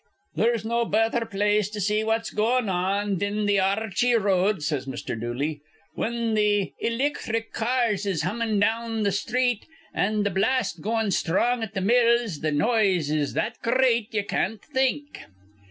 [0.35, 4.87] "There's no betther place to see what's goin' on thin the Ar rchey Road," says
[4.87, 5.15] Mr.
[5.15, 5.61] Dooley.
[5.93, 11.75] "Whin th' ilicthric cars is hummin' down th' sthreet an' th' blast goin' sthrong at
[11.75, 15.19] th' mills, th' noise is that gr reat ye can't think."